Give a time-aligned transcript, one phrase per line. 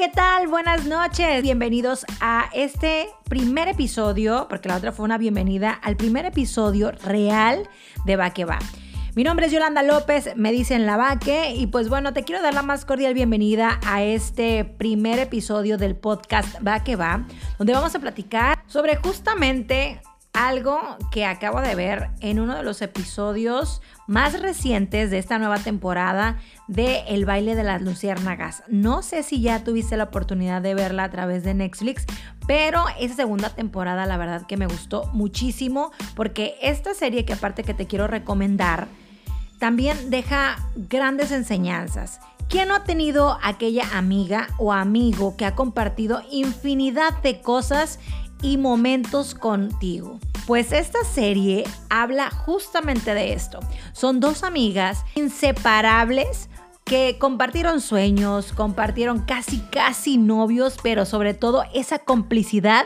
[0.00, 0.48] ¿qué tal?
[0.48, 1.42] Buenas noches.
[1.42, 7.68] Bienvenidos a este primer episodio, porque la otra fue una bienvenida al primer episodio real
[8.06, 8.58] de Va Va.
[9.14, 12.54] Mi nombre es Yolanda López, me dicen La Vaque y pues bueno, te quiero dar
[12.54, 17.26] la más cordial bienvenida a este primer episodio del podcast Va que Va,
[17.58, 20.00] donde vamos a platicar sobre justamente
[20.32, 25.58] algo que acabo de ver en uno de los episodios más recientes de esta nueva
[25.58, 28.62] temporada de El baile de las luciérnagas.
[28.68, 32.06] No sé si ya tuviste la oportunidad de verla a través de Netflix,
[32.46, 37.64] pero esa segunda temporada la verdad que me gustó muchísimo porque esta serie que aparte
[37.64, 38.88] que te quiero recomendar
[39.58, 42.20] también deja grandes enseñanzas.
[42.48, 48.00] ¿Quién no ha tenido aquella amiga o amigo que ha compartido infinidad de cosas
[48.42, 50.18] y momentos contigo.
[50.46, 53.60] Pues esta serie habla justamente de esto.
[53.92, 56.48] Son dos amigas inseparables
[56.84, 62.84] que compartieron sueños, compartieron casi, casi novios, pero sobre todo esa complicidad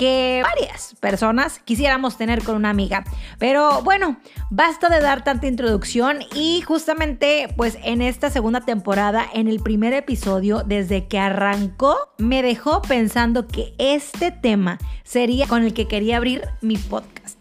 [0.00, 3.04] que varias personas quisiéramos tener con una amiga.
[3.38, 4.16] Pero bueno,
[4.48, 9.92] basta de dar tanta introducción y justamente pues en esta segunda temporada, en el primer
[9.92, 16.16] episodio, desde que arrancó, me dejó pensando que este tema sería con el que quería
[16.16, 17.39] abrir mi podcast.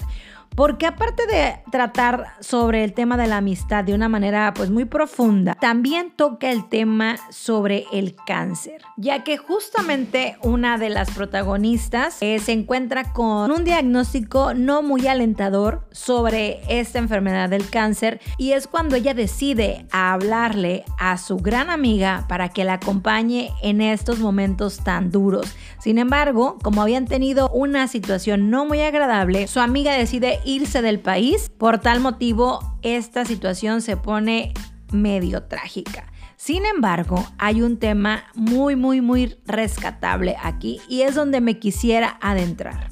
[0.55, 4.85] Porque aparte de tratar sobre el tema de la amistad de una manera pues muy
[4.85, 12.17] profunda, también toca el tema sobre el cáncer, ya que justamente una de las protagonistas
[12.21, 18.51] eh, se encuentra con un diagnóstico no muy alentador sobre esta enfermedad del cáncer y
[18.51, 24.19] es cuando ella decide hablarle a su gran amiga para que la acompañe en estos
[24.19, 25.55] momentos tan duros.
[25.79, 30.99] Sin embargo, como habían tenido una situación no muy agradable, su amiga decide irse del
[30.99, 31.49] país.
[31.57, 34.53] Por tal motivo, esta situación se pone
[34.91, 36.11] medio trágica.
[36.35, 42.17] Sin embargo, hay un tema muy, muy, muy rescatable aquí y es donde me quisiera
[42.21, 42.89] adentrar.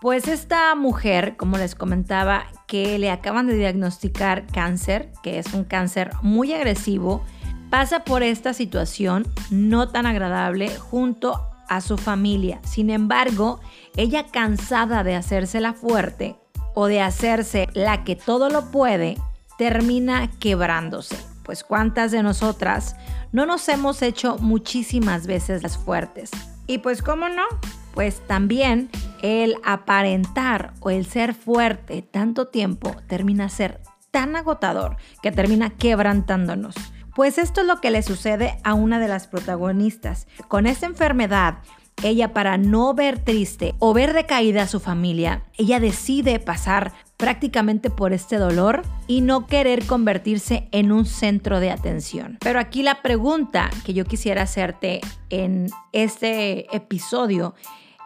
[0.00, 5.64] Pues esta mujer, como les comentaba, que le acaban de diagnosticar cáncer, que es un
[5.64, 7.24] cáncer muy agresivo,
[7.70, 12.60] pasa por esta situación no tan agradable junto a su familia.
[12.64, 13.60] Sin embargo,
[13.96, 16.36] ella cansada de hacerse la fuerte,
[16.74, 19.16] o de hacerse la que todo lo puede,
[19.56, 21.16] termina quebrándose.
[21.44, 22.96] Pues cuántas de nosotras
[23.32, 26.30] no nos hemos hecho muchísimas veces las fuertes.
[26.66, 27.44] Y pues cómo no,
[27.92, 28.90] pues también
[29.22, 36.74] el aparentar o el ser fuerte tanto tiempo termina ser tan agotador que termina quebrantándonos.
[37.14, 40.26] Pues esto es lo que le sucede a una de las protagonistas.
[40.48, 41.58] Con esta enfermedad
[42.02, 47.88] ella para no ver triste o ver decaída a su familia, ella decide pasar prácticamente
[47.88, 52.38] por este dolor y no querer convertirse en un centro de atención.
[52.40, 55.00] Pero aquí la pregunta que yo quisiera hacerte
[55.30, 57.54] en este episodio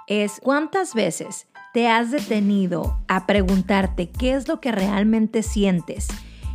[0.07, 6.09] es ¿cuántas veces te has detenido a preguntarte qué es lo que realmente sientes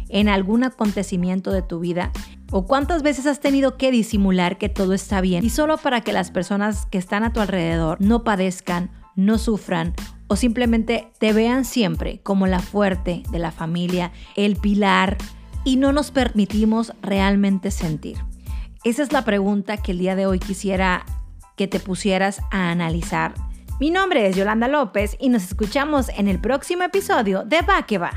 [0.10, 2.12] en algún acontecimiento de tu vida
[2.56, 6.14] ¿O cuántas veces has tenido que disimular que todo está bien y solo para que
[6.14, 9.96] las personas que están a tu alrededor no padezcan, no sufran
[10.28, 15.18] o simplemente te vean siempre como la fuerte de la familia, el pilar
[15.66, 18.20] y no nos permitimos realmente sentir?
[18.84, 21.08] Esa es la pregunta que el día de hoy quisiera
[21.58, 23.34] que te pusieras a analizar.
[23.80, 27.98] Mi nombre es Yolanda López y nos escuchamos en el próximo episodio de Va que
[27.98, 28.12] Va.